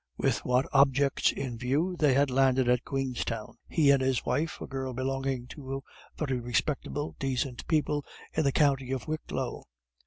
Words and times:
With 0.17 0.39
which 0.43 0.65
objects 0.73 1.31
in 1.31 1.59
view 1.59 1.95
they 1.95 2.15
had 2.15 2.31
landed 2.31 2.67
at 2.67 2.83
Queenstown, 2.83 3.57
he 3.69 3.91
and 3.91 4.01
his 4.01 4.25
wife, 4.25 4.59
a 4.59 4.65
girl 4.65 4.93
belonging 4.95 5.45
to 5.49 5.83
very 6.17 6.39
respectable, 6.39 7.15
decent 7.19 7.67
people 7.67 8.03
in 8.33 8.43
the 8.43 8.51
county 8.51 8.95
Wicklow. 8.95 9.65